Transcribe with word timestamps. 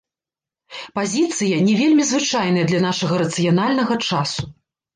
Пазіцыя 0.99 1.59
не 1.67 1.75
вельмі 1.81 2.03
звычайная 2.13 2.65
для 2.73 2.81
нашага 2.89 3.23
рацыянальнага 3.25 4.03
часу. 4.09 4.51